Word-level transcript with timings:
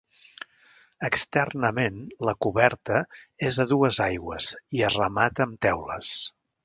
Externament 1.09 1.99
la 2.29 2.35
coberta 2.45 3.01
és 3.51 3.59
a 3.65 3.67
dues 3.73 4.01
aigües 4.07 4.49
i 4.79 4.83
es 4.89 4.97
remata 5.05 5.47
amb 5.47 5.61
teules. 5.69 6.17